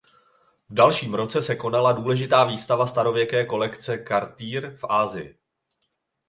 [0.69, 5.37] V dalším roce se konala důležitá výstava starověké kolekce Cartier v Asii.